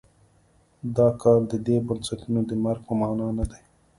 دا 0.97 1.07
کار 1.21 1.39
د 1.51 1.53
دې 1.67 1.77
بنسټونو 1.87 2.39
د 2.49 2.51
مرګ 2.63 2.81
په 2.87 2.93
معنا 2.99 3.27
نه 3.37 3.45
دی. 3.51 3.63